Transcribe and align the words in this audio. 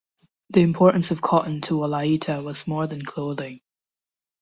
The 0.49 0.61
importance 0.61 1.11
of 1.11 1.21
cotton 1.21 1.61
to 1.61 1.75
Wolaita 1.75 2.43
was 2.43 2.65
more 2.65 2.87
than 2.87 3.05
clothing. 3.05 3.61